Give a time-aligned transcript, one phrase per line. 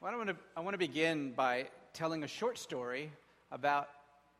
[0.00, 3.10] Well, I want, to, I want to begin by telling a short story
[3.50, 3.88] about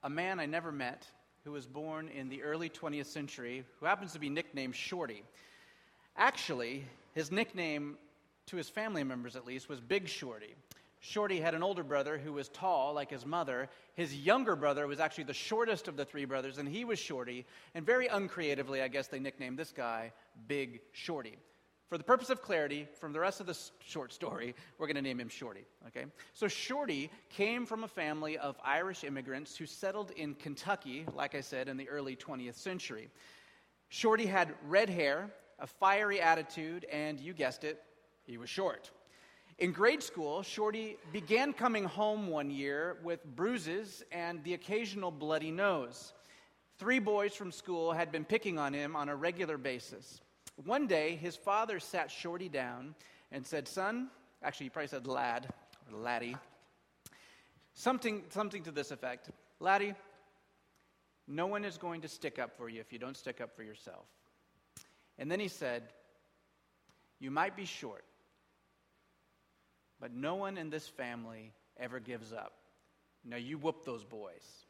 [0.04, 1.04] a man I never met
[1.42, 5.24] who was born in the early 20th century who happens to be nicknamed Shorty.
[6.16, 7.98] Actually, his nickname,
[8.46, 10.54] to his family members at least, was Big Shorty.
[11.00, 13.68] Shorty had an older brother who was tall, like his mother.
[13.96, 17.44] His younger brother was actually the shortest of the three brothers, and he was Shorty.
[17.74, 20.12] And very uncreatively, I guess they nicknamed this guy
[20.46, 21.36] Big Shorty.
[21.88, 25.02] For the purpose of clarity, from the rest of the short story, we're going to
[25.02, 25.64] name him Shorty.
[25.86, 26.04] Okay?
[26.34, 31.40] So Shorty came from a family of Irish immigrants who settled in Kentucky, like I
[31.40, 33.08] said, in the early 20th century.
[33.88, 37.82] Shorty had red hair, a fiery attitude, and you guessed it,
[38.26, 38.90] he was short.
[39.58, 45.50] In grade school, Shorty began coming home one year with bruises and the occasional bloody
[45.50, 46.12] nose.
[46.76, 50.20] Three boys from school had been picking on him on a regular basis.
[50.64, 52.94] One day, his father sat Shorty down
[53.30, 54.08] and said, Son,
[54.42, 55.48] actually, he probably said lad
[55.90, 56.36] or laddie,
[57.74, 59.94] something, something to this effect Laddie,
[61.26, 63.62] no one is going to stick up for you if you don't stick up for
[63.62, 64.06] yourself.
[65.18, 65.82] And then he said,
[67.18, 68.04] You might be short,
[70.00, 72.52] but no one in this family ever gives up.
[73.24, 74.66] Now you whoop those boys.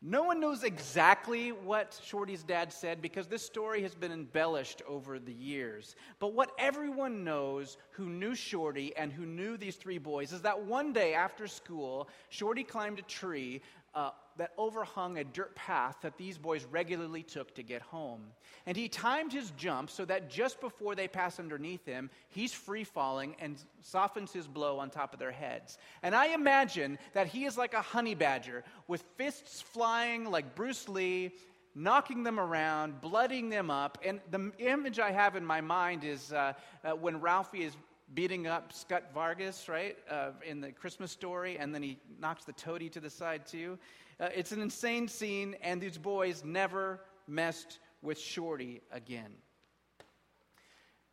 [0.00, 5.18] No one knows exactly what Shorty's dad said because this story has been embellished over
[5.18, 5.96] the years.
[6.20, 10.62] But what everyone knows who knew Shorty and who knew these three boys is that
[10.62, 13.60] one day after school, Shorty climbed a tree
[13.92, 18.22] uh, that overhung a dirt path that these boys regularly took to get home.
[18.66, 22.84] And he timed his jump so that just before they pass underneath him, he's free
[22.84, 25.76] falling and softens his blow on top of their heads.
[26.02, 30.88] And I imagine that he is like a honey badger with fists flying like Bruce
[30.88, 31.32] Lee.
[31.74, 33.98] Knocking them around, blooding them up.
[34.04, 37.76] And the image I have in my mind is uh, uh, when Ralphie is
[38.14, 42.52] beating up Scut Farkus, right, uh, in the Christmas story, and then he knocks the
[42.54, 43.78] toady to the side too.
[44.20, 49.32] Uh, it's an insane scene, and these boys never messed with Shorty again.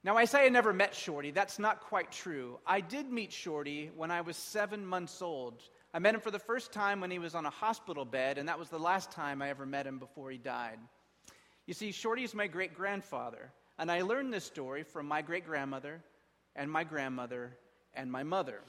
[0.03, 1.31] Now, I say I never met Shorty.
[1.31, 2.59] That's not quite true.
[2.65, 5.63] I did meet Shorty when I was seven months old.
[5.93, 8.47] I met him for the first time when he was on a hospital bed, and
[8.49, 10.77] that was the last time I ever met him before he died.
[11.65, 15.45] You see, Shorty is my great grandfather, and I learned this story from my great
[15.45, 16.03] grandmother
[16.55, 17.57] and my grandmother
[17.93, 18.61] and my mother.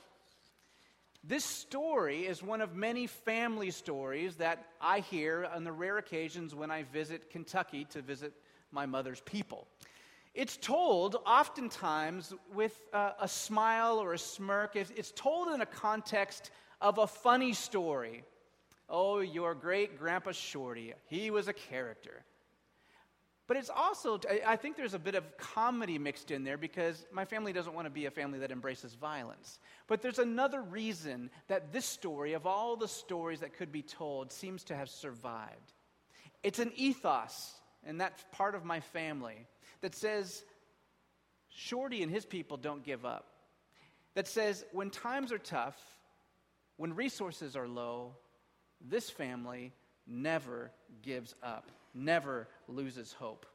[1.28, 6.54] This story is one of many family stories that I hear on the rare occasions
[6.54, 8.32] when I visit Kentucky to visit
[8.70, 9.66] my mother's people.
[10.34, 14.76] It's told oftentimes with a, a smile or a smirk.
[14.76, 18.22] It's, it's told in a context of a funny story.
[18.88, 22.22] Oh, your great grandpa Shorty, he was a character.
[23.46, 27.24] But it's also, I think there's a bit of comedy mixed in there because my
[27.24, 29.60] family doesn't want to be a family that embraces violence.
[29.86, 34.32] But there's another reason that this story, of all the stories that could be told,
[34.32, 35.72] seems to have survived.
[36.42, 37.54] It's an ethos,
[37.86, 39.46] in that part of my family,
[39.80, 40.42] that says
[41.48, 43.28] Shorty and his people don't give up.
[44.14, 45.80] That says when times are tough,
[46.78, 48.16] when resources are low,
[48.80, 49.72] this family
[50.04, 53.46] never gives up never loses hope.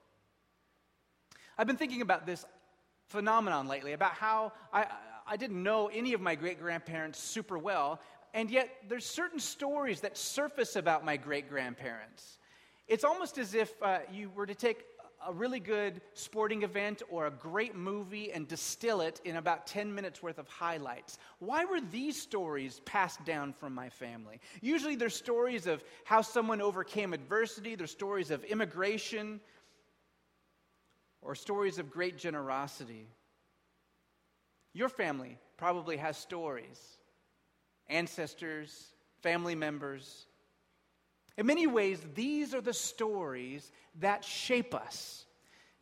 [1.58, 2.46] I've been thinking about this
[3.08, 4.88] phenomenon lately, about how I,
[5.28, 8.00] I didn't know any of my great grandparents super well,
[8.34, 12.40] and yet there's certain stories that surface about my great grandparents.
[12.88, 14.84] It's almost as if uh, you were to take
[15.28, 19.94] a really good sporting event or a great movie and distill it in about 10
[19.94, 21.18] minutes worth of highlights.
[21.40, 24.40] Why were these stories passed down from my family?
[24.62, 29.40] Usually they're stories of how someone overcame adversity, they're stories of immigration,
[31.22, 33.08] or stories of great generosity.
[34.74, 36.80] Your family probably has stories,
[37.88, 40.26] ancestors, family members
[41.42, 45.26] in many ways, these are the stories that shape us.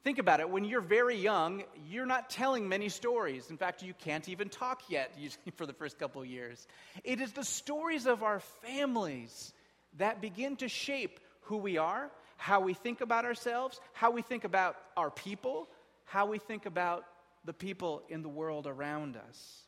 [0.06, 0.50] Think about it.
[0.50, 3.50] When you're very young, you're not telling many stories.
[3.50, 5.12] In fact, you can't even talk yet
[5.58, 6.66] for the first couple of years.
[7.04, 9.54] It is the stories of our families
[9.98, 14.46] that begin to shape who we are, how we think about ourselves, how we think
[14.46, 15.68] about our people,
[16.06, 17.04] how we think about
[17.44, 19.64] the people in the world around us.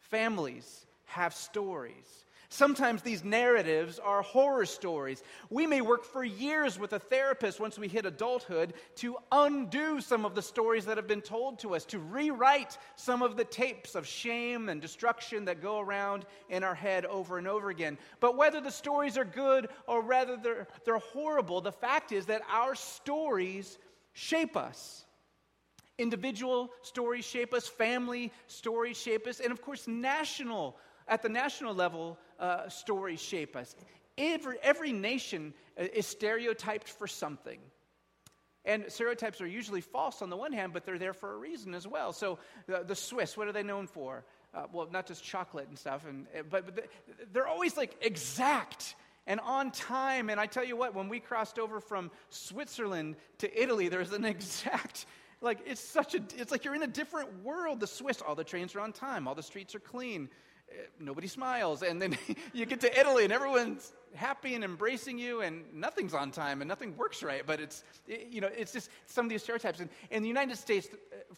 [0.00, 2.24] Families have stories.
[2.52, 5.22] Sometimes these narratives are horror stories.
[5.48, 10.26] We may work for years with a therapist once we hit adulthood to undo some
[10.26, 13.94] of the stories that have been told to us, to rewrite some of the tapes
[13.94, 17.96] of shame and destruction that go around in our head over and over again.
[18.20, 22.42] But whether the stories are good or whether they're, they're horrible, the fact is that
[22.50, 23.78] our stories
[24.12, 25.06] shape us.
[25.96, 30.76] Individual stories shape us, family stories shape us, and of course, national,
[31.08, 33.74] at the national level, uh, stories shape us.
[34.18, 37.58] Every, every nation uh, is stereotyped for something.
[38.64, 41.74] And stereotypes are usually false on the one hand, but they're there for a reason
[41.74, 42.12] as well.
[42.12, 42.38] So
[42.72, 44.24] uh, the Swiss, what are they known for?
[44.54, 46.86] Uh, well, not just chocolate and stuff, and, uh, but, but
[47.32, 48.94] they're always like exact
[49.26, 50.30] and on time.
[50.30, 54.24] And I tell you what, when we crossed over from Switzerland to Italy, there's an
[54.26, 55.06] exact,
[55.40, 57.80] like, it's such a, it's like you're in a different world.
[57.80, 60.28] The Swiss, all the trains are on time, all the streets are clean,
[60.98, 61.82] nobody smiles.
[61.82, 62.16] And then
[62.52, 66.68] you get to Italy and everyone's happy and embracing you, and nothing's on time and
[66.68, 67.42] nothing works right.
[67.46, 69.80] But it's, you know, it's just some of these stereotypes.
[69.80, 70.88] And in the United States,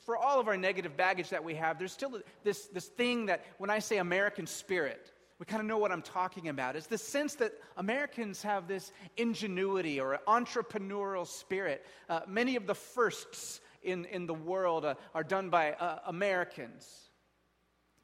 [0.04, 3.44] for all of our negative baggage that we have, there's still this, this thing that
[3.58, 6.76] when I say American spirit, we kind of know what I'm talking about.
[6.76, 11.84] It's the sense that Americans have this ingenuity or entrepreneurial spirit.
[12.08, 17.03] Uh, many of the firsts in, in the world uh, are done by uh, Americans.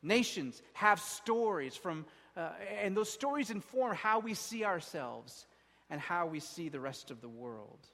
[0.03, 2.07] Nations have stories from
[2.37, 2.51] uh,
[2.81, 5.47] and those stories inform how we see ourselves
[5.91, 7.87] and how we see the rest of the world.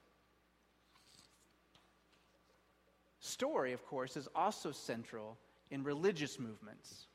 [3.20, 5.36] Story, of course, is also central
[5.70, 7.06] in religious movements.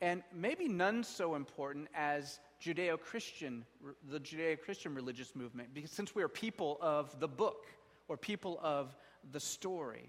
[0.00, 3.64] And maybe none so important as Judeo Christian,
[4.10, 7.66] the Judeo Christian religious movement, because since we are people of the book
[8.08, 8.96] or people of
[9.32, 10.08] the story.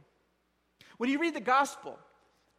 [0.98, 2.00] When you read the gospel,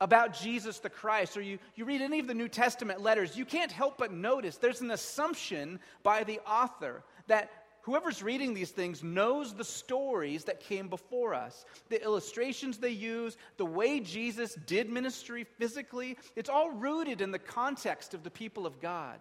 [0.00, 3.44] about Jesus the Christ, or you, you read any of the New Testament letters, you
[3.44, 7.50] can't help but notice there's an assumption by the author that
[7.82, 11.64] whoever's reading these things knows the stories that came before us.
[11.90, 17.38] The illustrations they use, the way Jesus did ministry physically, it's all rooted in the
[17.38, 19.18] context of the people of God.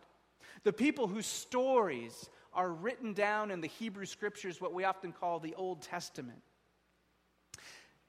[0.64, 5.40] The people whose stories are written down in the Hebrew scriptures, what we often call
[5.40, 6.42] the Old Testament.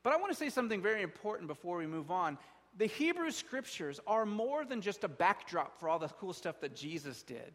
[0.02, 2.38] But I want to say something very important before we move on
[2.76, 6.76] the Hebrew scriptures are more than just a backdrop for all the cool stuff that
[6.76, 7.52] Jesus did.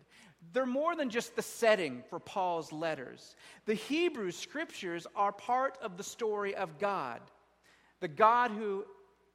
[0.53, 3.35] They're more than just the setting for Paul's letters.
[3.65, 7.21] The Hebrew scriptures are part of the story of God.
[8.01, 8.85] The God who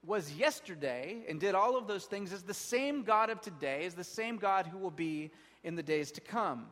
[0.07, 3.95] was yesterday and did all of those things is the same God of today, is
[3.95, 5.31] the same God who will be
[5.65, 6.67] in the days to come.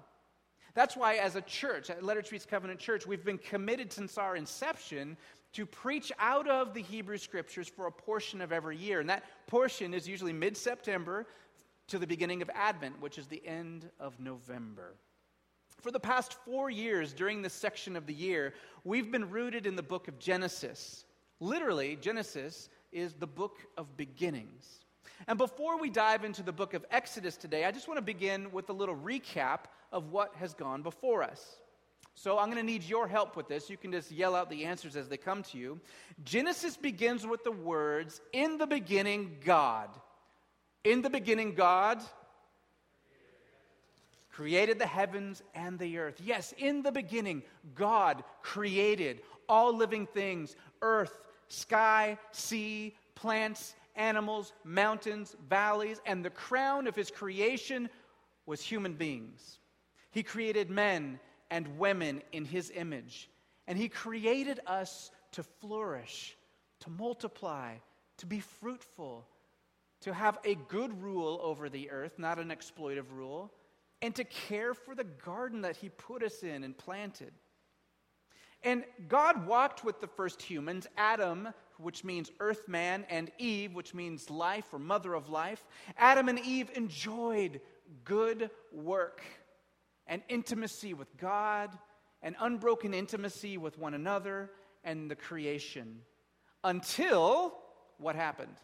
[0.74, 4.36] That's why, as a church, at Lettered Streets Covenant Church, we've been committed since our
[4.36, 5.16] inception
[5.52, 9.00] to preach out of the Hebrew Scriptures for a portion of every year.
[9.00, 11.26] And that portion is usually mid September
[11.88, 14.94] to the beginning of Advent, which is the end of November.
[15.80, 18.52] For the past four years during this section of the year,
[18.84, 21.04] we've been rooted in the book of Genesis.
[21.40, 24.84] Literally, Genesis is the book of beginnings.
[25.26, 28.50] And before we dive into the book of Exodus today, I just want to begin
[28.52, 29.60] with a little recap
[29.92, 31.60] of what has gone before us.
[32.14, 33.70] So I'm going to need your help with this.
[33.70, 35.80] You can just yell out the answers as they come to you.
[36.24, 39.88] Genesis begins with the words, In the beginning, God.
[40.82, 42.02] In the beginning, God
[44.30, 46.20] created the heavens and the earth.
[46.24, 47.42] Yes, in the beginning,
[47.74, 56.86] God created all living things earth, sky, sea, plants, animals, mountains, valleys, and the crown
[56.86, 57.88] of his creation
[58.46, 59.58] was human beings.
[60.10, 61.18] He created men
[61.50, 63.30] and women in his image.
[63.66, 66.36] And he created us to flourish,
[66.80, 67.74] to multiply,
[68.18, 69.26] to be fruitful,
[70.00, 73.52] to have a good rule over the earth, not an exploitive rule,
[74.00, 77.32] and to care for the garden that he put us in and planted.
[78.62, 83.94] And God walked with the first humans, Adam, which means earth man, and Eve, which
[83.94, 85.64] means life or mother of life.
[85.96, 87.60] Adam and Eve enjoyed
[88.04, 89.22] good work
[90.08, 91.70] and intimacy with God
[92.22, 94.50] and unbroken intimacy with one another
[94.82, 96.00] and the creation
[96.64, 97.54] until
[97.98, 98.56] what happened?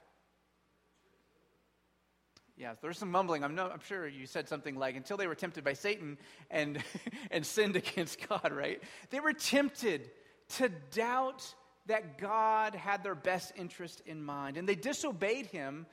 [2.56, 3.42] Yeah, there's some mumbling.
[3.42, 6.18] I'm, I'm sure you said something like, until they were tempted by Satan
[6.50, 6.82] and,
[7.30, 8.80] and sinned against God, right?
[9.10, 10.10] They were tempted
[10.56, 11.52] to doubt
[11.86, 14.56] that God had their best interest in mind.
[14.56, 15.86] And they disobeyed him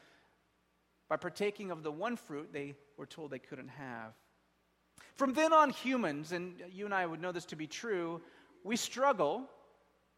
[1.10, 4.14] by partaking of the one fruit they were told they couldn't have.
[5.16, 8.22] From then on, humans, and you and I would know this to be true,
[8.64, 9.50] we struggle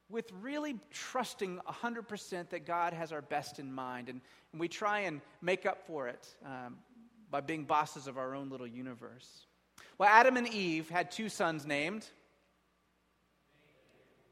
[0.10, 4.10] with really trusting 100% that God has our best in mind.
[4.10, 6.78] And, and we try and make up for it um,
[7.32, 9.48] by being bosses of our own little universe.
[9.98, 12.06] Well, Adam and Eve had two sons named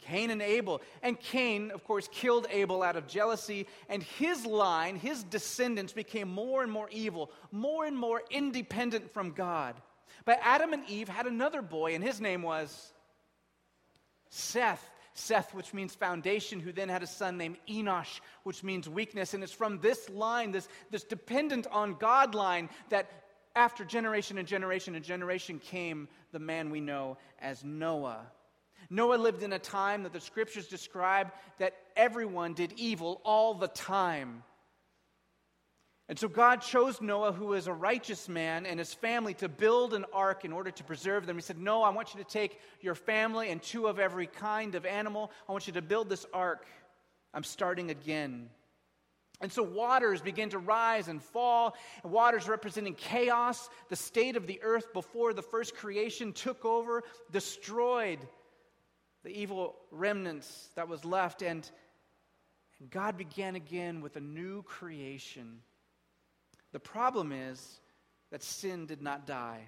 [0.01, 0.81] Cain and Abel.
[1.01, 6.27] And Cain, of course, killed Abel out of jealousy, and his line, his descendants, became
[6.27, 9.75] more and more evil, more and more independent from God.
[10.25, 12.93] But Adam and Eve had another boy, and his name was
[14.29, 14.87] Seth.
[15.13, 19.33] Seth, which means foundation, who then had a son named Enosh, which means weakness.
[19.33, 23.11] And it's from this line, this, this dependent on God line, that
[23.55, 28.25] after generation and generation and generation came the man we know as Noah.
[28.89, 33.67] Noah lived in a time that the scriptures describe that everyone did evil all the
[33.67, 34.43] time.
[36.11, 39.93] And so God chose Noah, who is a righteous man, and his family to build
[39.93, 41.37] an ark in order to preserve them.
[41.37, 44.75] He said, No, I want you to take your family and two of every kind
[44.75, 45.31] of animal.
[45.47, 46.65] I want you to build this ark.
[47.33, 48.49] I'm starting again.
[49.39, 54.47] And so waters begin to rise and fall, and waters representing chaos, the state of
[54.47, 58.19] the earth before the first creation took over, destroyed
[59.23, 61.71] the evil remnants that was left, and,
[62.81, 65.61] and God began again with a new creation.
[66.71, 67.79] The problem is
[68.31, 69.67] that sin did not die.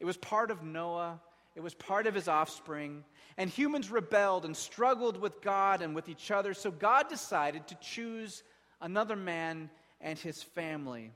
[0.00, 1.20] It was part of Noah,
[1.54, 3.04] it was part of his offspring,
[3.36, 6.52] and humans rebelled and struggled with God and with each other.
[6.54, 8.42] So God decided to choose
[8.80, 11.12] another man and his family.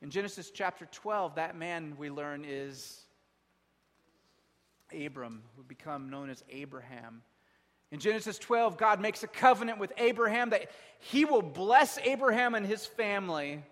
[0.00, 3.02] In Genesis chapter 12, that man we learn is
[4.94, 7.22] Abram, who become known as Abraham.
[7.90, 12.66] In Genesis 12, God makes a covenant with Abraham that he will bless Abraham and
[12.66, 13.62] his family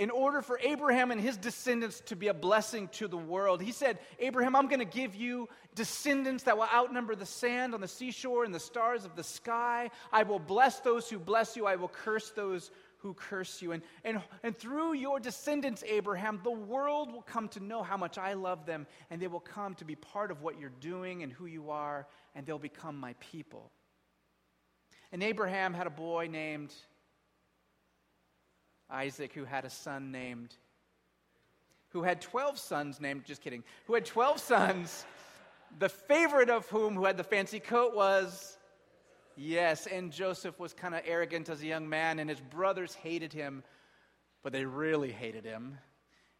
[0.00, 3.60] in order for Abraham and his descendants to be a blessing to the world.
[3.60, 7.82] He said, Abraham, I'm going to give you descendants that will outnumber the sand on
[7.82, 9.90] the seashore and the stars of the sky.
[10.10, 13.72] I will bless those who bless you, I will curse those who curse you.
[13.72, 18.16] And, and, and through your descendants, Abraham, the world will come to know how much
[18.16, 21.30] I love them, and they will come to be part of what you're doing and
[21.30, 23.70] who you are, and they'll become my people.
[25.12, 26.72] And Abraham had a boy named
[28.90, 30.54] Isaac, who had a son named,
[31.90, 35.04] who had 12 sons named, just kidding, who had 12 sons,
[35.78, 38.58] the favorite of whom, who had the fancy coat, was,
[39.36, 43.32] yes, and Joseph was kind of arrogant as a young man, and his brothers hated
[43.32, 43.62] him,
[44.42, 45.78] but they really hated him,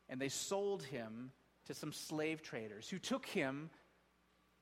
[0.08, 1.30] and they sold him
[1.66, 3.70] to some slave traders who took him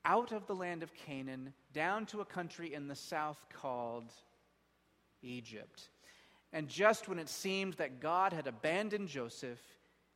[0.05, 4.11] out of the land of Canaan down to a country in the south called
[5.21, 5.89] Egypt.
[6.51, 9.59] And just when it seemed that God had abandoned Joseph,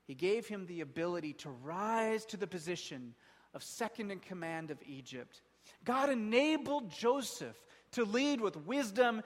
[0.05, 3.13] he gave him the ability to rise to the position
[3.53, 5.41] of second in command of Egypt.
[5.85, 7.55] God enabled Joseph
[7.91, 9.21] to lead with wisdom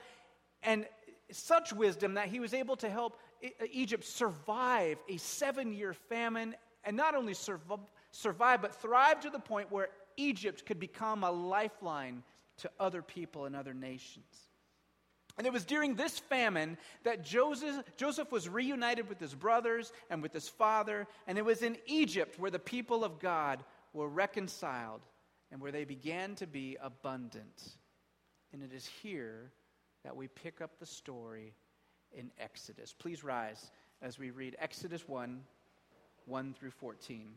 [0.62, 0.86] and
[1.30, 6.54] such wisdom that he was able to help uh, Egypt survive a seven year famine
[6.84, 12.22] and not only survive, but thrive to the point where Egypt could become a lifeline
[12.58, 14.47] to other people and other nations.
[15.38, 20.20] And it was during this famine that Joseph, Joseph, was reunited with his brothers and
[20.20, 21.06] with his father.
[21.28, 25.00] And it was in Egypt where the people of God were reconciled
[25.52, 27.76] and where they began to be abundant.
[28.52, 29.52] And it is here
[30.04, 31.54] that we pick up the story
[32.12, 32.92] in Exodus.
[32.92, 33.70] Please rise
[34.02, 35.40] as we read Exodus 1
[36.26, 37.28] 1 through 14.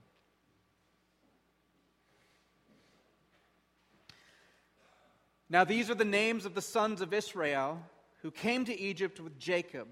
[5.52, 7.78] Now, these are the names of the sons of Israel
[8.22, 9.90] who came to Egypt with Jacob.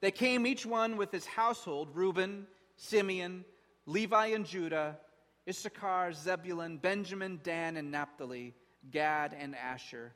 [0.00, 3.44] They came each one with his household Reuben, Simeon,
[3.86, 4.98] Levi and Judah,
[5.48, 8.52] Issachar, Zebulun, Benjamin, Dan, and Naphtali,
[8.90, 10.12] Gad, and Asher.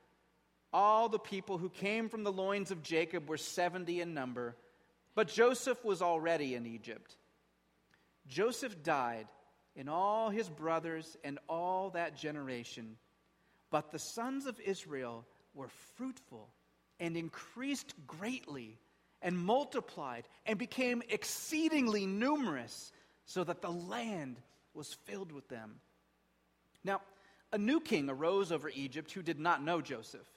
[0.72, 4.56] All the people who came from the loins of Jacob were 70 in number,
[5.14, 7.16] but Joseph was already in Egypt.
[8.26, 9.28] Joseph died,
[9.76, 12.96] and all his brothers and all that generation.
[13.72, 15.24] But the sons of Israel
[15.54, 16.50] were fruitful
[17.00, 18.78] and increased greatly
[19.22, 22.92] and multiplied and became exceedingly numerous,
[23.24, 24.36] so that the land
[24.74, 25.80] was filled with them.
[26.84, 27.00] Now,
[27.50, 30.28] a new king arose over Egypt who did not know Joseph.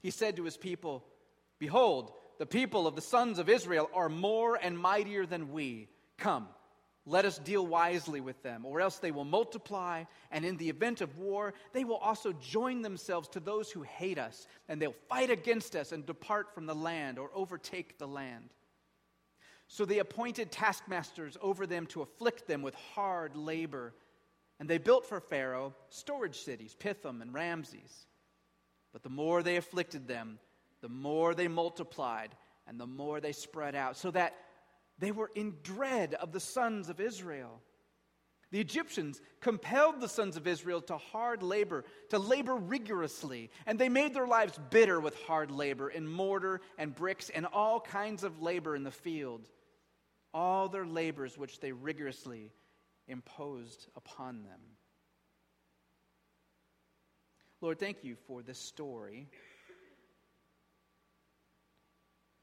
[0.00, 1.04] He said to his people,
[1.58, 5.88] Behold, the people of the sons of Israel are more and mightier than we.
[6.18, 6.46] Come,
[7.06, 11.00] let us deal wisely with them, or else they will multiply, and in the event
[11.00, 15.30] of war, they will also join themselves to those who hate us, and they'll fight
[15.30, 18.50] against us and depart from the land or overtake the land.
[19.68, 23.94] So they appointed taskmasters over them to afflict them with hard labor.
[24.58, 28.06] And they built for Pharaoh storage cities, Pithom and Ramses.
[28.92, 30.38] But the more they afflicted them,
[30.80, 32.34] the more they multiplied,
[32.66, 34.34] and the more they spread out, so that
[34.98, 37.60] they were in dread of the sons of Israel.
[38.52, 43.88] The Egyptians compelled the sons of Israel to hard labor, to labor rigorously, and they
[43.88, 48.40] made their lives bitter with hard labor in mortar and bricks and all kinds of
[48.40, 49.48] labor in the field.
[50.32, 52.52] All their labors which they rigorously
[53.08, 54.60] imposed upon them.
[57.60, 59.28] Lord, thank you for this story.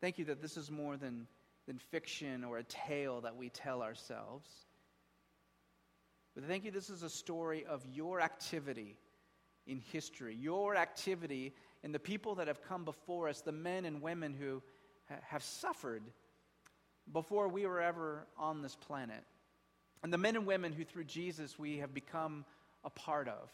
[0.02, 1.28] Thank you that this is more than,
[1.68, 4.50] than fiction or a tale that we tell ourselves.
[6.36, 8.98] But thank you, this is a story of your activity
[9.68, 11.54] in history, your activity
[11.84, 14.62] in the people that have come before us, the men and women who
[15.10, 16.04] ha- have suffered
[17.12, 19.24] before we were ever on this planet,
[20.02, 22.46] and the men and women who through Jesus we have become
[22.84, 23.50] a part of.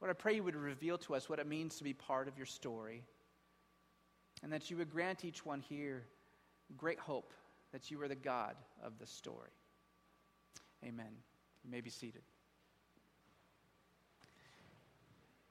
[0.00, 2.36] Lord, I pray you would reveal to us what it means to be part of
[2.36, 3.04] your story,
[4.42, 6.04] and that you would grant each one here
[6.72, 7.32] great hope
[7.72, 9.50] that you are the God of the story.
[10.84, 11.12] Amen.
[11.64, 12.22] You may be seated.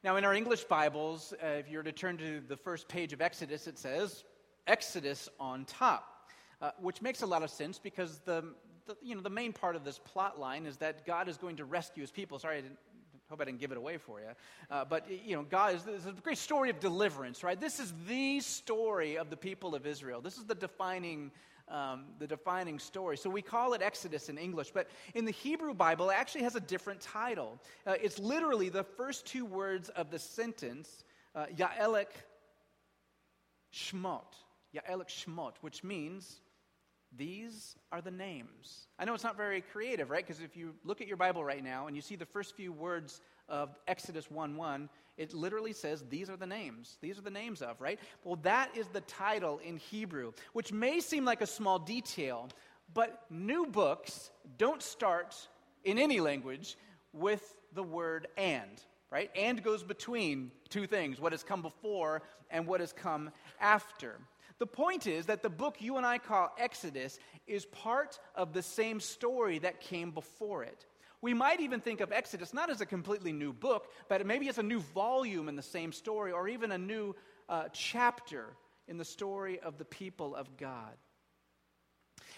[0.04, 3.14] Now, in our English Bibles, uh, if you were to turn to the first page
[3.14, 4.24] of Exodus, it says
[4.66, 8.44] Exodus on top, uh, which makes a lot of sense because the,
[8.88, 11.56] the, you know, the main part of this plot line is that God is going
[11.58, 12.40] to rescue his people.
[12.40, 12.80] Sorry, I didn't,
[13.32, 14.28] hope I didn't give it away for you.
[14.70, 17.60] Uh, but, you know, God is, is a great story of deliverance, right?
[17.60, 20.20] This is the story of the people of Israel.
[20.20, 21.32] This is the defining
[21.70, 23.16] um, the defining story.
[23.16, 26.58] So we call it Exodus in English, but in the Hebrew Bible, it actually has
[26.58, 27.62] a different title.
[27.88, 32.08] Uh, it's literally the first two words of the sentence, uh, Ya'elek
[33.74, 34.34] Shmot.
[34.76, 36.42] Ya'elek Shmot, which means
[37.18, 38.88] these are the names.
[38.98, 40.26] I know it's not very creative, right?
[40.26, 42.72] Because if you look at your Bible right now and you see the first few
[42.72, 46.98] words of Exodus 1 1, it literally says, These are the names.
[47.02, 48.00] These are the names of, right?
[48.24, 52.50] Well, that is the title in Hebrew, which may seem like a small detail,
[52.94, 55.36] but new books don't start
[55.84, 56.78] in any language
[57.14, 59.30] with the word and, right?
[59.36, 64.18] And goes between two things what has come before and what has come after.
[64.62, 68.62] The point is that the book you and I call Exodus is part of the
[68.62, 70.86] same story that came before it.
[71.20, 74.60] We might even think of Exodus not as a completely new book, but maybe as
[74.60, 77.16] a new volume in the same story or even a new
[77.50, 78.56] uh, chapter
[78.88, 80.94] in the story of the people of God.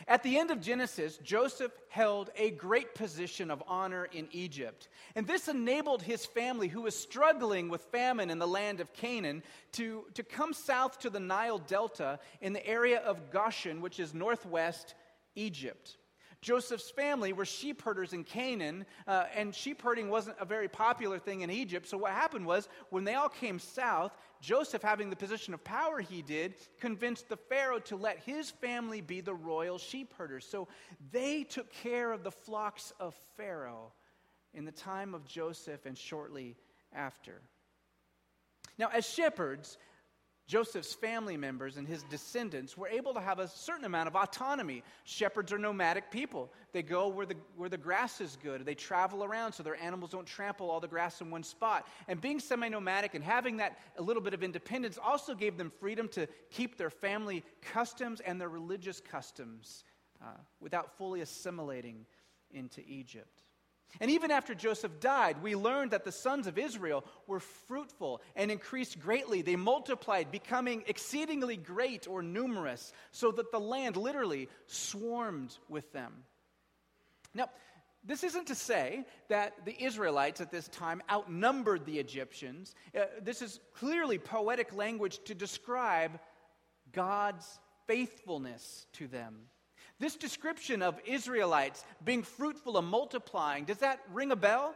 [0.08, 4.90] At the end of Genesis, Joseph held a great position of honor in Egypt.
[5.16, 9.44] And this enabled his family, who was struggling with famine in the land of Canaan,
[9.74, 14.14] to, to come south to the Nile Delta in the area of Goshen, which is
[14.14, 14.96] northwest
[15.36, 15.98] Egypt.
[16.42, 21.18] Joseph's family were sheep herders in Canaan, uh, and sheep herding wasn't a very popular
[21.18, 21.88] thing in Egypt.
[21.88, 24.12] So, what happened was, when they all came south,
[24.44, 29.00] Joseph, having the position of power he did, convinced the Pharaoh to let his family
[29.00, 30.46] be the royal sheep herders.
[30.46, 30.68] So,
[31.12, 33.94] they took care of the flocks of Pharaoh
[34.54, 36.58] in the time of Joseph and shortly
[36.92, 37.42] after.
[38.78, 39.78] Now, as shepherds,
[40.46, 44.84] Joseph's family members and his descendants were able to have a certain amount of autonomy.
[45.06, 46.52] Shepherds are nomadic people.
[46.74, 48.66] They go where the, where the grass is good.
[48.66, 51.88] They travel around so their animals don't trample all the grass in one spot.
[52.10, 55.72] And being semi nomadic and having that a little bit of independence also gave them
[55.80, 59.86] freedom to keep their family customs and their religious customs
[60.22, 62.06] uh, without fully assimilating
[62.52, 63.43] into Egypt.
[64.00, 68.52] And even after Joseph died, we learned that the sons of Israel were fruitful and
[68.52, 69.42] increased greatly.
[69.42, 76.12] They multiplied, becoming exceedingly great or numerous, so that the land literally swarmed with them.
[77.34, 77.50] Now,
[78.04, 82.76] this isn't to say that the Israelites at this time outnumbered the Egyptians.
[82.98, 86.20] Uh, this is clearly poetic language to describe
[86.92, 89.36] God's faithfulness to them.
[90.00, 94.76] This description of Israelites being fruitful and multiplying, does that ring a bell?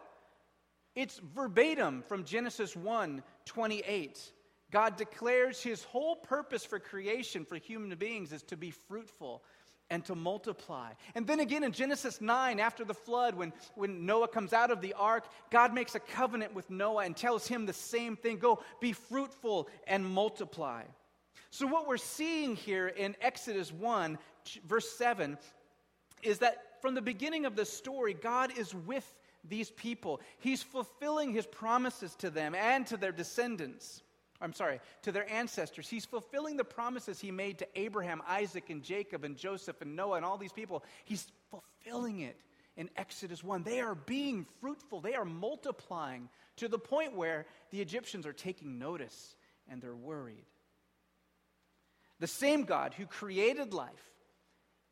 [0.96, 4.32] It's verbatim from Genesis 1 28.
[4.72, 9.44] God declares his whole purpose for creation for human beings is to be fruitful
[9.90, 10.92] and to multiply.
[11.16, 14.82] And then again in Genesis 9, after the flood, when, when Noah comes out of
[14.82, 18.62] the ark, God makes a covenant with Noah and tells him the same thing go,
[18.82, 20.84] be fruitful and multiply.
[21.50, 24.18] So, what we're seeing here in Exodus 1
[24.66, 25.38] verse 7
[26.24, 29.06] is that from the beginning of the story, God is with
[29.48, 30.22] these people.
[30.40, 34.02] He's fulfilling his promises to them and to their descendants.
[34.40, 35.90] I'm sorry, to their ancestors.
[35.90, 40.18] He's fulfilling the promises he made to Abraham, Isaac, and Jacob, and Joseph, and Noah,
[40.18, 40.84] and all these people.
[41.06, 42.40] He's fulfilling it
[42.76, 43.64] in Exodus 1.
[43.64, 48.78] They are being fruitful, they are multiplying to the point where the Egyptians are taking
[48.78, 49.36] notice
[49.70, 50.46] and they're worried.
[52.20, 54.12] The same God who created life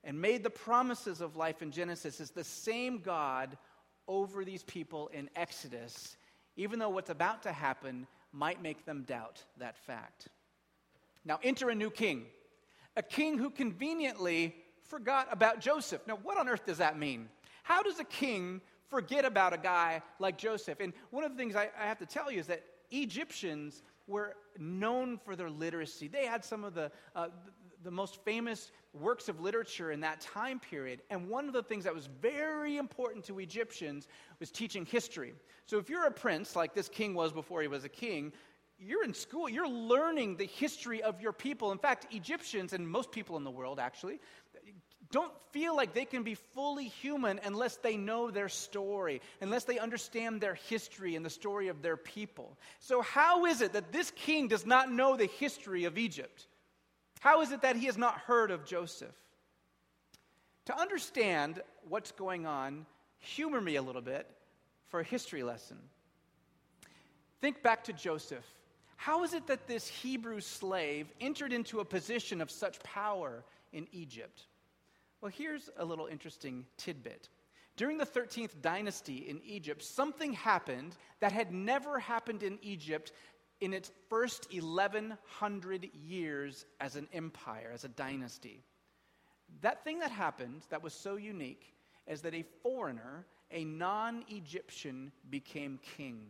[0.05, 3.57] and made the promises of life in Genesis is the same God
[4.07, 6.15] over these people in Exodus,
[6.55, 10.29] even though what's about to happen might make them doubt that fact.
[11.25, 12.27] Now, enter a new king,
[12.95, 16.05] a king who conveniently forgot about Joseph.
[16.07, 17.27] Now, what on earth does that mean?
[17.63, 20.79] How does a king forget about a guy like Joseph.
[20.79, 24.35] And one of the things I, I have to tell you is that Egyptians were
[24.57, 26.07] known for their literacy.
[26.07, 27.27] They had some of the, uh,
[27.85, 31.01] the most famous works of literature in that time period.
[31.09, 34.07] And one of the things that was very important to Egyptians
[34.39, 35.33] was teaching history.
[35.67, 38.33] So if you're a prince, like this king was before he was a king,
[38.77, 41.71] you're in school, you're learning the history of your people.
[41.71, 44.19] In fact, Egyptians, and most people in the world actually,
[45.11, 49.77] don't feel like they can be fully human unless they know their story, unless they
[49.77, 52.57] understand their history and the story of their people.
[52.79, 56.47] So, how is it that this king does not know the history of Egypt?
[57.19, 59.15] How is it that he has not heard of Joseph?
[60.65, 62.85] To understand what's going on,
[63.19, 64.29] humor me a little bit
[64.87, 65.77] for a history lesson.
[67.41, 68.45] Think back to Joseph.
[68.97, 73.87] How is it that this Hebrew slave entered into a position of such power in
[73.91, 74.43] Egypt?
[75.21, 77.29] Well, here's a little interesting tidbit.
[77.77, 83.11] During the 13th dynasty in Egypt, something happened that had never happened in Egypt
[83.61, 88.63] in its first 1100 years as an empire, as a dynasty.
[89.61, 91.73] That thing that happened that was so unique
[92.07, 96.27] is that a foreigner, a non Egyptian, became king.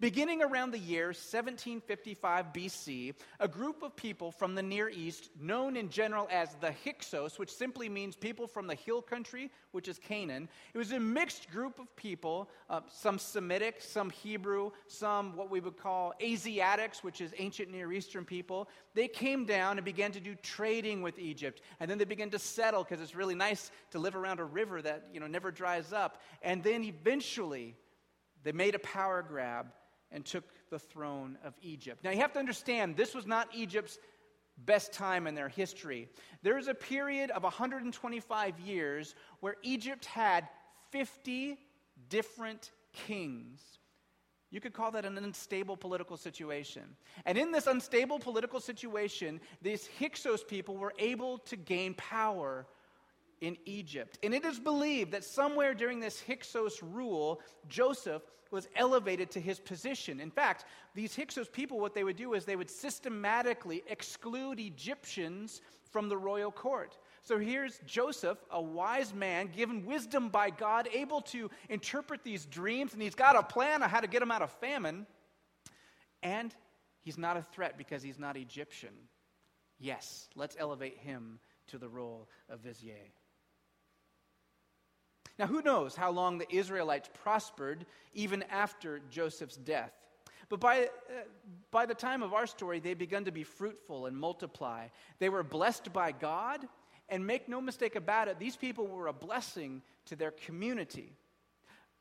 [0.00, 5.76] Beginning around the year 1755 BC, a group of people from the Near East, known
[5.76, 9.98] in general as the Hyksos, which simply means people from the hill country, which is
[9.98, 15.50] Canaan, it was a mixed group of people, uh, some Semitic, some Hebrew, some what
[15.50, 18.68] we would call Asiatics, which is ancient Near Eastern people.
[18.94, 22.38] They came down and began to do trading with Egypt, and then they began to
[22.38, 25.92] settle because it's really nice to live around a river that you know never dries
[25.92, 26.20] up.
[26.42, 27.74] And then eventually,
[28.44, 29.72] they made a power grab
[30.10, 32.04] and took the throne of Egypt.
[32.04, 33.98] Now, you have to understand, this was not Egypt's
[34.58, 36.08] best time in their history.
[36.42, 40.48] There is a period of 125 years where Egypt had
[40.90, 41.58] 50
[42.08, 43.60] different kings.
[44.50, 46.82] You could call that an unstable political situation.
[47.24, 52.66] And in this unstable political situation, these Hyksos people were able to gain power
[53.42, 54.18] in Egypt.
[54.22, 59.58] And it is believed that somewhere during this Hyksos rule, Joseph was elevated to his
[59.58, 60.20] position.
[60.20, 65.60] In fact, these Hyksos people, what they would do is they would systematically exclude Egyptians
[65.90, 66.96] from the royal court.
[67.22, 72.92] So here's Joseph, a wise man, given wisdom by God, able to interpret these dreams,
[72.92, 75.06] and he's got a plan on how to get them out of famine.
[76.22, 76.54] And
[77.00, 78.94] he's not a threat because he's not Egyptian.
[79.80, 83.10] Yes, let's elevate him to the role of vizier.
[85.38, 89.92] Now, who knows how long the Israelites prospered even after Joseph's death?
[90.48, 90.88] But by, uh,
[91.70, 94.88] by the time of our story, they begun to be fruitful and multiply.
[95.18, 96.68] They were blessed by God,
[97.08, 101.12] and make no mistake about it, these people were a blessing to their community.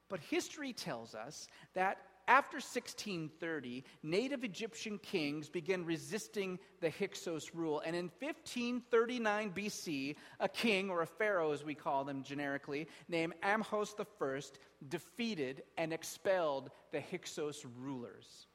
[0.08, 7.82] But history tells us that after 1630, native Egyptian kings began resisting the Hyksos rule.
[7.86, 13.34] And in 1539 BC, a king, or a pharaoh as we call them generically, named
[13.44, 14.42] Ahmose I,
[14.90, 18.48] defeated and expelled the Hyksos rulers.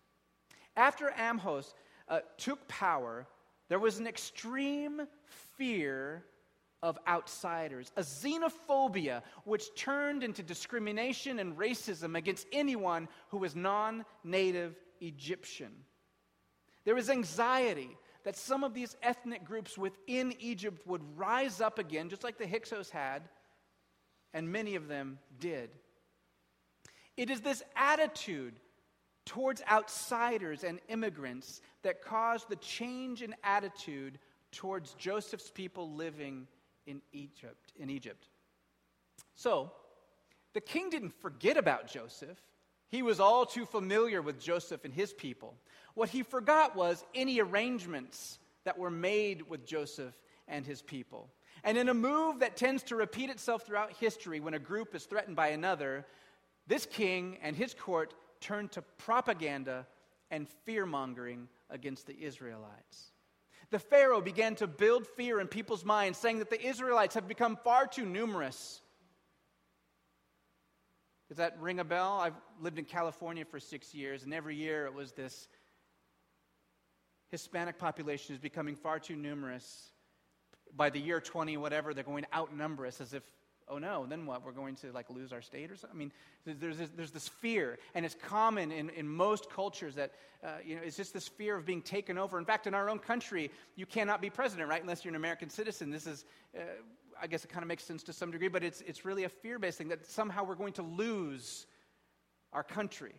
[0.76, 1.74] After Ahmose
[2.08, 3.26] uh, took power,
[3.68, 5.02] there was an extreme
[5.56, 6.24] fear
[6.82, 14.04] of outsiders, a xenophobia which turned into discrimination and racism against anyone who was non
[14.24, 15.72] native Egyptian.
[16.84, 22.08] There was anxiety that some of these ethnic groups within Egypt would rise up again,
[22.08, 23.22] just like the Hyksos had,
[24.34, 25.70] and many of them did.
[27.16, 28.60] It is this attitude
[29.24, 34.18] towards outsiders and immigrants that caused the change in attitude
[34.52, 36.46] towards Joseph's people living
[36.86, 38.28] in Egypt, in Egypt.
[39.34, 39.70] So,
[40.54, 42.38] the king didn't forget about Joseph.
[42.88, 45.54] He was all too familiar with Joseph and his people.
[45.94, 50.14] What he forgot was any arrangements that were made with Joseph
[50.48, 51.28] and his people.
[51.64, 55.04] And in a move that tends to repeat itself throughout history when a group is
[55.04, 56.06] threatened by another,
[56.66, 59.86] this king and his court turned to propaganda
[60.30, 63.12] and fear mongering against the Israelites.
[63.70, 67.56] The Pharaoh began to build fear in people's minds, saying that the Israelites have become
[67.64, 68.80] far too numerous.
[71.28, 72.18] Does that ring a bell?
[72.20, 75.48] I've lived in California for six years, and every year it was this
[77.28, 79.90] Hispanic population is becoming far too numerous.
[80.76, 83.24] By the year 20, whatever, they're going to outnumber us as if
[83.68, 84.44] oh no, then what?
[84.44, 85.96] We're going to like lose our state or something?
[85.96, 86.12] I mean,
[86.44, 90.12] there's this, there's this fear, and it's common in, in most cultures that,
[90.44, 92.38] uh, you know, it's just this fear of being taken over.
[92.38, 95.50] In fact, in our own country, you cannot be president, right, unless you're an American
[95.50, 95.90] citizen.
[95.90, 96.24] This is,
[96.56, 96.60] uh,
[97.20, 99.28] I guess it kind of makes sense to some degree, but it's, it's really a
[99.28, 101.66] fear based thing that somehow we're going to lose
[102.52, 103.14] our country.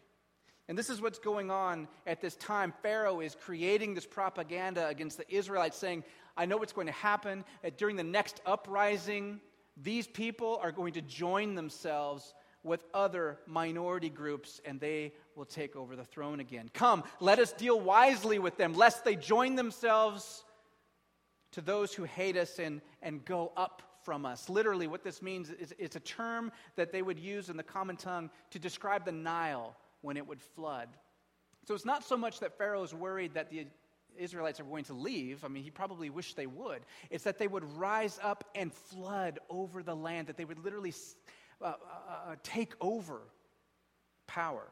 [0.70, 2.74] And this is what's going on at this time.
[2.82, 6.04] Pharaoh is creating this propaganda against the Israelites, saying,
[6.36, 7.46] I know what's going to happen.
[7.78, 9.40] During the next uprising,
[9.82, 15.76] these people are going to join themselves with other minority groups and they will take
[15.76, 16.70] over the throne again.
[16.74, 20.44] Come, let us deal wisely with them, lest they join themselves
[21.52, 24.50] to those who hate us and, and go up from us.
[24.50, 27.96] Literally, what this means is it's a term that they would use in the common
[27.96, 30.90] tongue to describe the Nile when it would flood.
[31.68, 33.68] So it's not so much that Pharaoh is worried that the
[34.18, 35.44] Israelites are going to leave.
[35.44, 36.82] I mean, he probably wished they would.
[37.10, 40.94] It's that they would rise up and flood over the land, that they would literally
[41.62, 41.74] uh, uh,
[42.32, 43.22] uh, take over
[44.28, 44.68] power.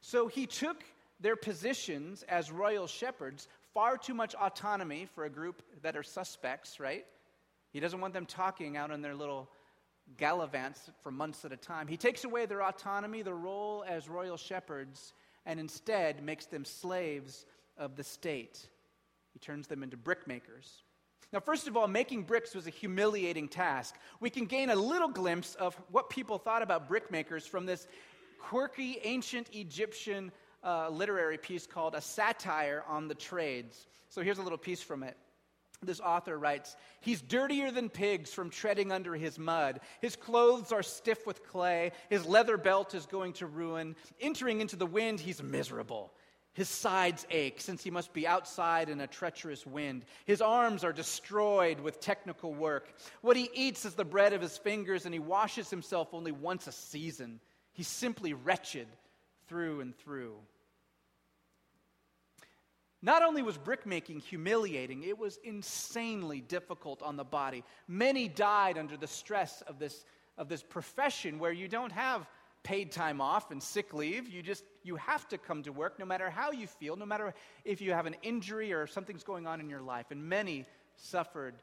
[0.00, 0.82] So he took
[1.20, 6.80] their positions as royal shepherds, far too much autonomy for a group that are suspects,
[6.80, 7.04] right?
[7.72, 9.50] He doesn't want them talking out on their little
[10.16, 11.86] gallivants for months at a time.
[11.86, 15.12] He takes away their autonomy, their role as royal shepherds,
[15.46, 17.46] and instead makes them slaves
[17.80, 18.68] of the state.
[19.32, 20.82] He turns them into brickmakers.
[21.32, 23.96] Now, first of all, making bricks was a humiliating task.
[24.20, 27.86] We can gain a little glimpse of what people thought about brickmakers from this
[28.38, 30.32] quirky ancient Egyptian
[30.64, 33.86] uh, literary piece called A Satire on the Trades.
[34.08, 35.16] So here's a little piece from it.
[35.82, 39.80] This author writes He's dirtier than pigs from treading under his mud.
[40.02, 41.92] His clothes are stiff with clay.
[42.10, 43.96] His leather belt is going to ruin.
[44.20, 46.12] Entering into the wind, he's miserable.
[46.60, 50.04] His sides ache since he must be outside in a treacherous wind.
[50.26, 52.92] His arms are destroyed with technical work.
[53.22, 56.66] What he eats is the bread of his fingers, and he washes himself only once
[56.66, 57.40] a season.
[57.72, 58.88] He's simply wretched
[59.48, 60.34] through and through.
[63.00, 67.64] Not only was brickmaking humiliating, it was insanely difficult on the body.
[67.88, 70.04] Many died under the stress of this,
[70.36, 72.28] of this profession where you don't have
[72.62, 74.28] paid time off and sick leave.
[74.28, 77.34] You just you have to come to work no matter how you feel, no matter
[77.64, 80.06] if you have an injury or something's going on in your life.
[80.10, 80.66] And many
[80.96, 81.54] suffered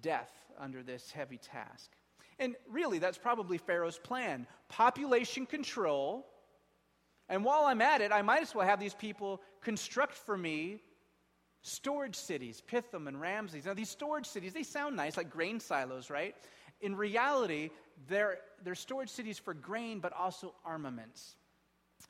[0.00, 1.90] death under this heavy task.
[2.38, 6.26] And really, that's probably Pharaoh's plan population control.
[7.28, 10.80] And while I'm at it, I might as well have these people construct for me
[11.62, 13.66] storage cities, Pithom and Ramses.
[13.66, 16.34] Now, these storage cities, they sound nice, like grain silos, right?
[16.80, 17.70] In reality,
[18.08, 21.36] they're, they're storage cities for grain, but also armaments.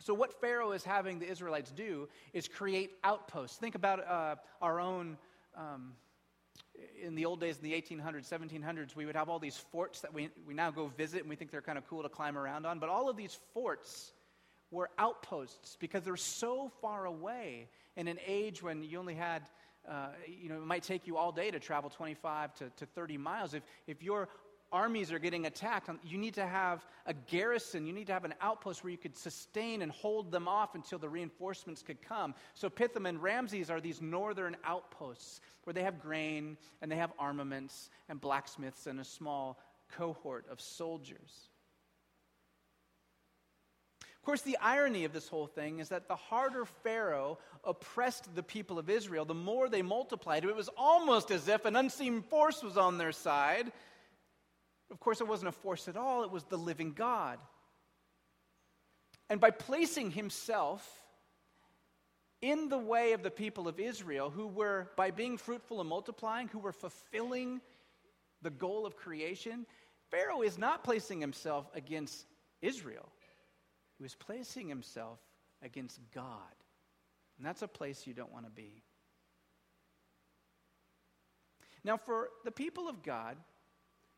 [0.01, 3.59] So, what Pharaoh is having the Israelites do is create outposts.
[3.59, 5.19] Think about uh, our own.
[5.55, 5.93] Um,
[7.03, 10.13] in the old days, in the 1800s, 1700s, we would have all these forts that
[10.13, 12.67] we, we now go visit and we think they're kind of cool to climb around
[12.67, 12.79] on.
[12.79, 14.13] But all of these forts
[14.71, 19.43] were outposts because they're so far away in an age when you only had,
[19.89, 23.19] uh, you know, it might take you all day to travel 25 to, to 30
[23.19, 23.55] miles.
[23.55, 24.29] If, if your
[24.73, 28.25] armies are getting attacked, um, you need to have a garrison, you need to have
[28.25, 32.35] an outpost where you could sustain and hold them off until the reinforcements could come.
[32.55, 37.13] So Pithom and Ramses are these northern outposts where they have grain and they have
[37.19, 39.59] armaments and blacksmiths and a small
[39.97, 41.49] cohort of soldiers.
[44.21, 48.43] Of course, the irony of this whole thing is that the harder Pharaoh oppressed the
[48.43, 50.45] people of Israel, the more they multiplied.
[50.45, 53.73] It was almost as if an unseen force was on their side
[54.91, 57.39] of course, it wasn't a force at all, it was the living God.
[59.29, 60.89] And by placing himself
[62.43, 66.49] in the way of the people of Israel, who were, by being fruitful and multiplying,
[66.49, 67.61] who were fulfilling
[68.43, 69.67] the goal of creation,
[70.11, 72.27] Pharaoh is not placing himself against
[72.63, 73.09] Israel.
[73.99, 75.19] He was placing himself
[75.63, 76.55] against God.
[77.37, 78.83] And that's a place you don't want to be.
[81.85, 83.37] Now, for the people of God,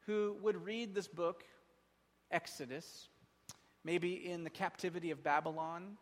[0.07, 1.45] who would read this book,
[2.31, 3.09] Exodus,
[3.85, 5.97] maybe in the captivity of Babylon,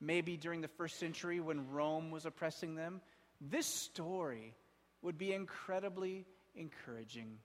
[0.00, 3.00] maybe during the first century when Rome was oppressing them,
[3.40, 4.54] this story
[5.02, 7.38] would be incredibly encouraging.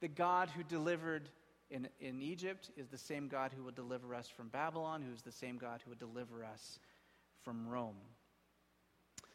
[0.00, 1.28] The God who delivered
[1.70, 5.22] in, in Egypt is the same God who will deliver us from Babylon, who is
[5.22, 6.78] the same God who would deliver us
[7.42, 7.96] from Rome.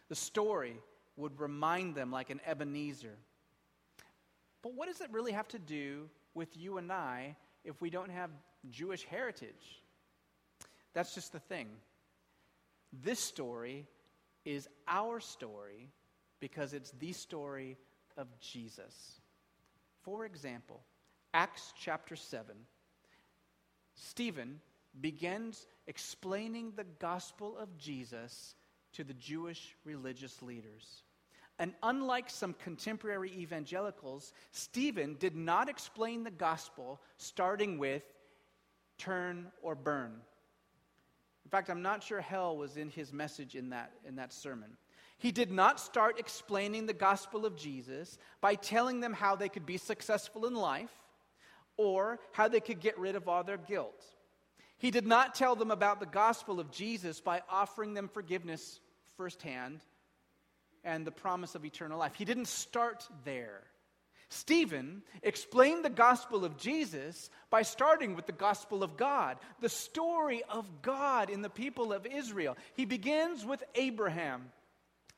[0.10, 0.76] The story
[1.16, 3.18] would remind them, like an Ebenezer,
[4.64, 8.10] but what does it really have to do with you and I if we don't
[8.10, 8.32] have
[8.72, 9.84] Jewish heritage?
[10.94, 11.68] That's just the thing.
[13.04, 13.86] This story
[14.46, 15.90] is our story
[16.40, 17.78] because it's the story
[18.18, 19.20] of Jesus.
[20.02, 20.82] For example,
[21.34, 22.56] Acts chapter 7,
[23.96, 24.60] Stephen
[25.02, 28.56] begins explaining the gospel of Jesus
[28.94, 31.04] to the Jewish religious leaders.
[31.60, 38.04] And unlike some contemporary evangelicals, Stephen did not explain the gospel starting with
[38.98, 40.14] turn or burn.
[41.46, 44.78] In fact, I'm not sure hell was in his message in that, in that sermon.
[45.20, 49.66] He did not start explaining the gospel of Jesus by telling them how they could
[49.66, 50.92] be successful in life
[51.78, 54.04] or how they could get rid of all their guilt.
[54.78, 58.80] He did not tell them about the gospel of Jesus by offering them forgiveness
[59.16, 59.82] firsthand
[60.84, 62.16] and the promise of eternal life.
[62.16, 63.62] He didn't start there.
[64.30, 70.42] Stephen explained the gospel of Jesus by starting with the gospel of God, the story
[70.50, 72.58] of God in the people of Israel.
[72.74, 74.52] He begins with Abraham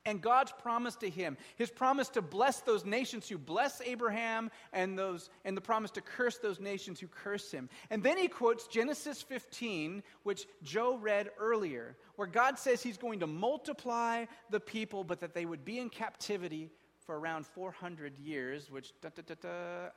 [0.06, 4.98] and God's promise to him, his promise to bless those nations who bless Abraham and
[4.98, 7.70] those and the promise to curse those nations who curse him.
[7.90, 13.20] And then he quotes Genesis 15, which Joe read earlier, where God says he's going
[13.20, 18.70] to multiply the people but that they would be in captivity for around 400 years,
[18.70, 19.90] which da, da, da,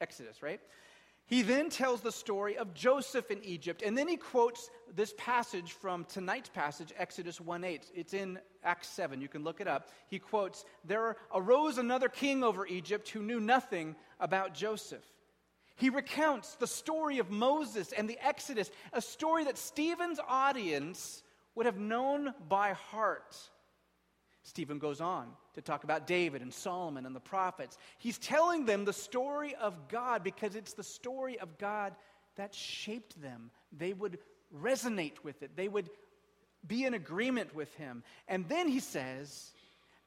[0.00, 0.60] Exodus, right?
[1.28, 5.72] He then tells the story of Joseph in Egypt, and then he quotes this passage
[5.72, 7.90] from tonight's passage, Exodus 1 8.
[7.94, 9.20] It's in Acts 7.
[9.20, 9.90] You can look it up.
[10.08, 15.04] He quotes, There arose another king over Egypt who knew nothing about Joseph.
[15.76, 21.22] He recounts the story of Moses and the Exodus, a story that Stephen's audience
[21.54, 23.36] would have known by heart.
[24.48, 27.76] Stephen goes on to talk about David and Solomon and the prophets.
[27.98, 31.94] He's telling them the story of God because it's the story of God
[32.36, 33.50] that shaped them.
[33.76, 34.18] They would
[34.56, 35.90] resonate with it, they would
[36.66, 38.02] be in agreement with him.
[38.26, 39.52] And then he says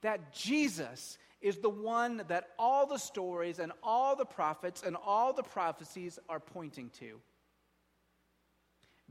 [0.01, 5.33] that Jesus is the one that all the stories and all the prophets and all
[5.33, 7.19] the prophecies are pointing to.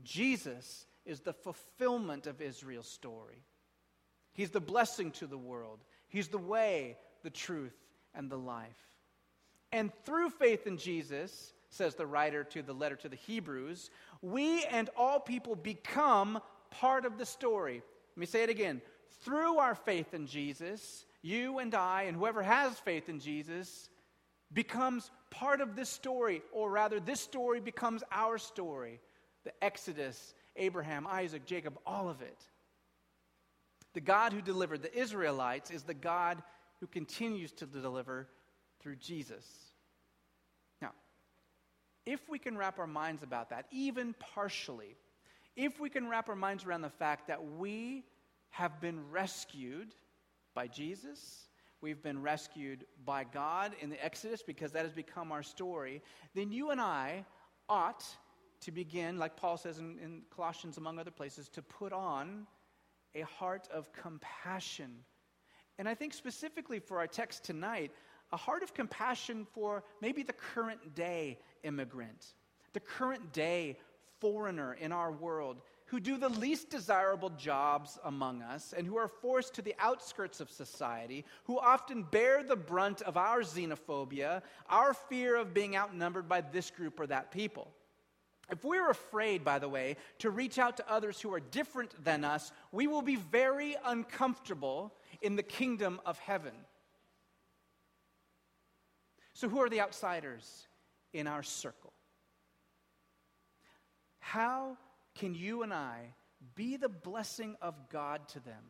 [0.03, 3.45] Jesus is the fulfillment of Israel's story.
[4.33, 5.79] He's the blessing to the world.
[6.07, 7.75] He's the way, the truth,
[8.13, 8.67] and the life.
[9.71, 13.89] And through faith in Jesus, says the writer to the letter to the Hebrews,
[14.21, 16.39] we and all people become
[16.69, 17.81] part of the story.
[18.15, 18.81] Let me say it again.
[19.23, 23.89] Through our faith in Jesus, you and I, and whoever has faith in Jesus,
[24.51, 28.99] becomes part of this story, or rather, this story becomes our story.
[29.45, 32.37] The Exodus, Abraham, Isaac, Jacob, all of it.
[33.93, 36.41] The God who delivered the Israelites is the God
[36.79, 38.27] who continues to deliver
[38.79, 39.45] through Jesus.
[40.81, 40.91] Now,
[42.05, 44.95] if we can wrap our minds about that, even partially,
[45.55, 48.03] if we can wrap our minds around the fact that we
[48.49, 49.93] have been rescued
[50.53, 51.47] by Jesus,
[51.81, 56.01] we've been rescued by God in the Exodus because that has become our story,
[56.33, 57.25] then you and I
[57.69, 58.05] ought
[58.61, 62.47] to begin, like Paul says in, in Colossians, among other places, to put on
[63.15, 64.91] a heart of compassion.
[65.77, 67.91] And I think specifically for our text tonight,
[68.31, 72.33] a heart of compassion for maybe the current day immigrant,
[72.73, 73.77] the current day
[74.19, 79.09] foreigner in our world who do the least desirable jobs among us and who are
[79.09, 84.93] forced to the outskirts of society, who often bear the brunt of our xenophobia, our
[84.93, 87.73] fear of being outnumbered by this group or that people.
[88.51, 92.25] If we're afraid, by the way, to reach out to others who are different than
[92.25, 96.53] us, we will be very uncomfortable in the kingdom of heaven.
[99.33, 100.67] So, who are the outsiders
[101.13, 101.93] in our circle?
[104.19, 104.77] How
[105.15, 106.13] can you and I
[106.55, 108.63] be the blessing of God to them?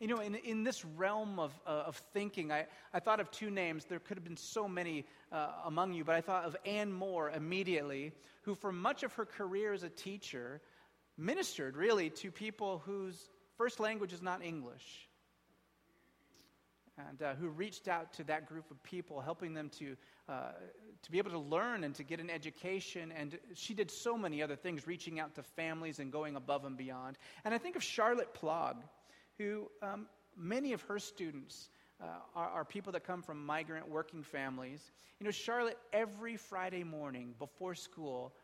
[0.00, 3.50] You know, in, in this realm of, uh, of thinking, I, I thought of two
[3.50, 3.84] names.
[3.84, 7.30] There could have been so many uh, among you, but I thought of Anne Moore
[7.30, 10.62] immediately, who, for much of her career as a teacher,
[11.18, 15.06] ministered really to people whose first language is not English.
[17.08, 19.96] And uh, who reached out to that group of people, helping them to,
[20.30, 20.52] uh,
[21.02, 23.12] to be able to learn and to get an education.
[23.12, 26.76] And she did so many other things, reaching out to families and going above and
[26.76, 27.18] beyond.
[27.44, 28.76] And I think of Charlotte Plog
[29.40, 32.04] who um, many of her students uh,
[32.36, 34.92] are, are, people that come from migrant working families.
[35.18, 38.34] You know, Charlotte, every Friday morning before school,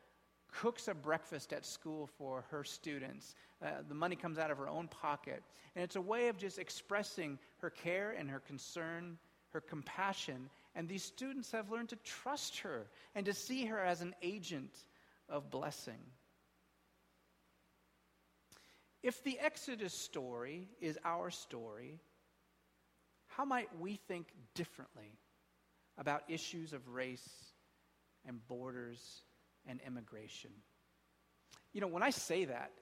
[0.50, 3.34] cooks a breakfast at school for her students.
[3.62, 5.42] Uh, the money comes out of her own pocket.
[5.74, 9.18] And it's a way of just expressing her care and her concern,
[9.50, 10.48] her compassion.
[10.74, 14.74] And these students have learned to trust her and to see her as an agent
[15.28, 16.00] of blessing.
[19.06, 22.00] If the Exodus story is our story,
[23.28, 24.26] how might we think
[24.56, 25.12] differently
[25.96, 27.28] about issues of race
[28.26, 29.22] and borders
[29.64, 30.50] and immigration.
[31.72, 32.72] You know, when I say that,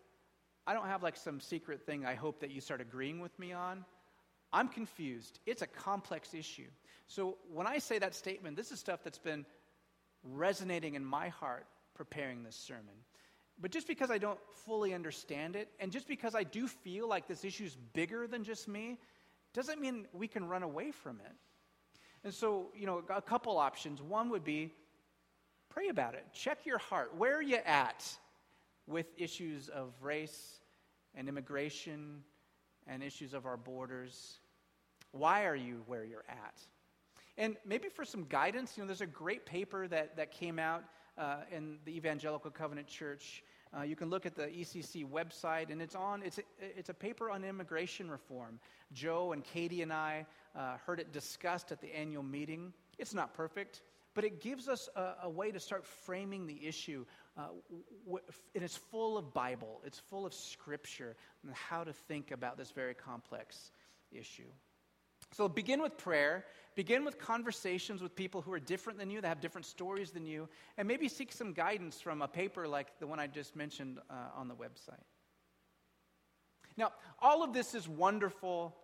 [0.67, 3.53] I don't have like some secret thing I hope that you start agreeing with me
[3.53, 3.85] on.
[4.51, 5.41] I'm confused.
[5.45, 6.69] It's a complex issue.
[7.07, 9.45] So when I say that statement, this is stuff that's been
[10.23, 12.95] resonating in my heart preparing this sermon.
[13.61, 17.29] But just because I don't fully understand it, and just because I do feel like
[17.29, 18.99] this issue is bigger than just me,
[19.53, 21.33] doesn't mean we can run away from it.
[22.25, 24.03] And so, you know, a couple options.
[24.03, 24.73] One would be
[25.71, 27.17] pray about it, check your heart.
[27.17, 28.05] Where are you at
[28.87, 30.61] with issues of race
[31.15, 32.23] and immigration
[32.87, 34.39] and issues of our borders?
[35.13, 36.61] Why are you where you're at?
[37.37, 40.85] And maybe for some guidance, you know, there's a great paper that, that came out
[41.19, 43.43] uh, in the Evangelical Covenant Church.
[43.77, 46.23] Uh, you can look at the ECC website, and it's on.
[46.23, 48.61] It's a, it's a paper on immigration reform.
[48.93, 52.73] Joe and Katie and I uh, heard it discussed at the annual meeting.
[52.99, 53.83] It's not perfect,
[54.15, 57.05] but it gives us a, a way to start framing the issue.
[57.37, 57.49] Uh,
[58.55, 59.81] and it's full of Bible.
[59.85, 63.73] It's full of Scripture and how to think about this very complex
[64.13, 64.51] issue.
[65.33, 66.45] So begin with prayer.
[66.75, 70.27] Begin with conversations with people who are different than you, that have different stories than
[70.27, 73.99] you, and maybe seek some guidance from a paper like the one I just mentioned
[74.11, 75.05] uh, on the website.
[76.77, 78.75] Now, all of this is wonderful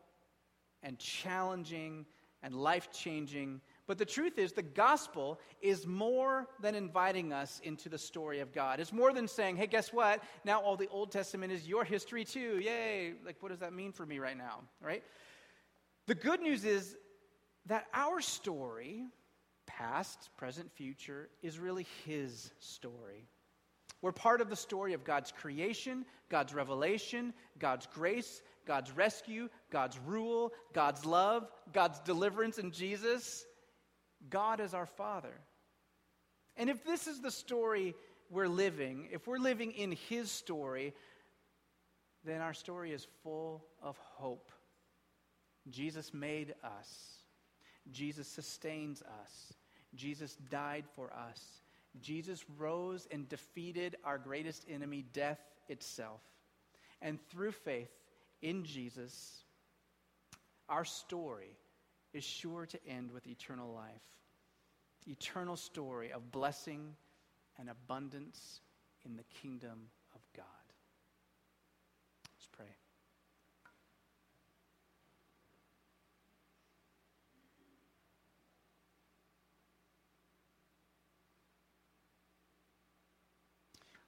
[0.82, 2.06] and challenging
[2.42, 7.88] and life changing, but the truth is, the gospel is more than inviting us into
[7.88, 8.78] the story of God.
[8.78, 10.22] It's more than saying, hey, guess what?
[10.44, 12.60] Now all the Old Testament is your history too.
[12.62, 13.14] Yay.
[13.26, 14.60] Like, what does that mean for me right now?
[14.80, 15.02] Right?
[16.06, 16.96] The good news is
[17.66, 19.04] that our story,
[19.66, 23.28] past, present, future, is really His story.
[24.02, 29.98] We're part of the story of God's creation, God's revelation, God's grace, God's rescue, God's
[30.06, 33.44] rule, God's love, God's deliverance in Jesus.
[34.28, 35.34] God is our Father.
[36.56, 37.94] And if this is the story
[38.30, 40.94] we're living, if we're living in His story,
[42.24, 44.50] then our story is full of hope.
[45.68, 47.19] Jesus made us.
[47.90, 49.54] Jesus sustains us.
[49.94, 51.62] Jesus died for us.
[52.00, 56.20] Jesus rose and defeated our greatest enemy, death itself.
[57.02, 57.90] And through faith
[58.42, 59.42] in Jesus,
[60.68, 61.56] our story
[62.12, 64.02] is sure to end with eternal life.
[65.06, 66.94] Eternal story of blessing
[67.58, 68.60] and abundance
[69.04, 70.44] in the kingdom of God.
[72.36, 72.66] Let's pray.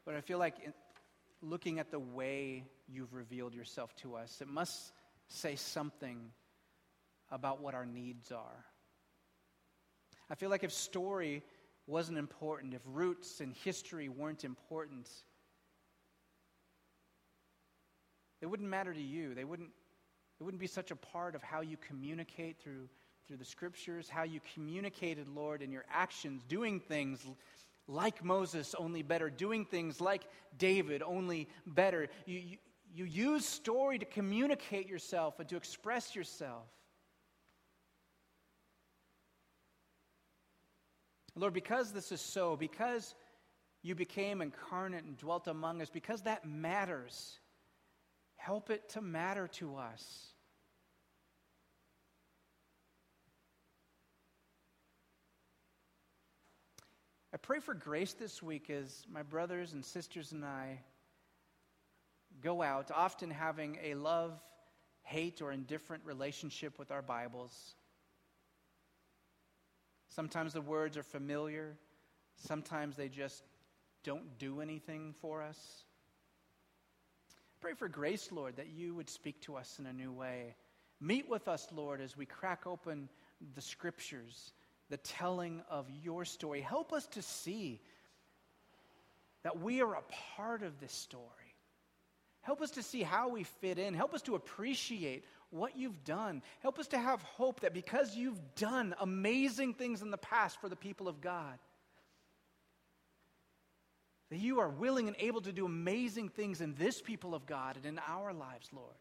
[0.04, 0.72] But I feel like in,
[1.40, 4.92] looking at the way you've revealed yourself to us, it must
[5.28, 6.30] say something
[7.30, 8.64] about what our needs are.
[10.30, 11.42] I feel like if story
[11.86, 15.08] wasn't important, if roots and history weren't important,
[18.40, 19.34] it wouldn't matter to you.
[19.34, 19.70] They wouldn't,
[20.40, 22.88] it wouldn't be such a part of how you communicate through,
[23.26, 27.24] through the scriptures, how you communicated, Lord, in your actions, doing things
[27.88, 30.22] like Moses, only better, doing things like
[30.58, 32.08] David, only better.
[32.26, 32.56] You, you,
[32.94, 36.66] you use story to communicate yourself and to express yourself.
[41.34, 43.14] Lord, because this is so, because
[43.82, 47.38] you became incarnate and dwelt among us, because that matters,
[48.36, 50.31] help it to matter to us.
[57.34, 60.80] I pray for grace this week as my brothers and sisters and I
[62.42, 64.38] go out, often having a love,
[65.02, 67.74] hate, or indifferent relationship with our Bibles.
[70.08, 71.78] Sometimes the words are familiar,
[72.36, 73.42] sometimes they just
[74.04, 75.84] don't do anything for us.
[77.62, 80.54] Pray for grace, Lord, that you would speak to us in a new way.
[81.00, 83.08] Meet with us, Lord, as we crack open
[83.54, 84.52] the scriptures
[84.92, 86.60] the telling of your story.
[86.60, 87.80] Help us to see
[89.42, 90.02] that we are a
[90.36, 91.24] part of this story.
[92.42, 93.94] Help us to see how we fit in.
[93.94, 96.42] Help us to appreciate what you've done.
[96.60, 100.68] Help us to have hope that because you've done amazing things in the past for
[100.68, 101.58] the people of God,
[104.28, 107.78] that you are willing and able to do amazing things in this people of God
[107.78, 108.96] and in our lives, Lord.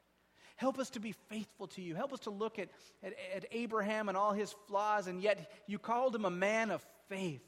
[0.62, 1.96] Help us to be faithful to you.
[1.96, 2.70] Help us to look at,
[3.02, 6.86] at, at Abraham and all his flaws, and yet you called him a man of
[7.10, 7.42] faith.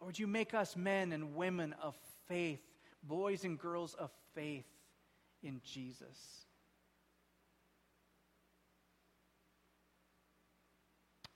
[0.00, 1.94] Lord, you make us men and women of
[2.26, 2.62] faith,
[3.02, 4.64] boys and girls of faith
[5.42, 6.46] in Jesus.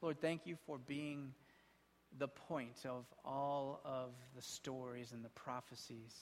[0.00, 1.34] Lord, thank you for being
[2.18, 6.16] the point of all of the stories and the prophecies.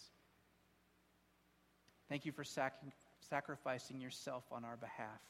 [2.08, 2.82] Thank you for sac-
[3.30, 5.20] sacrificing yourself on our behalf.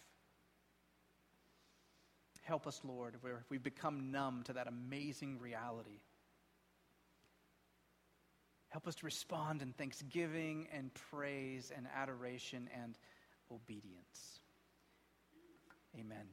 [2.43, 6.01] Help us, Lord, where we've become numb to that amazing reality.
[8.71, 12.97] Help us to respond in thanksgiving and praise and adoration and
[13.53, 14.41] obedience.
[15.99, 16.27] Amen.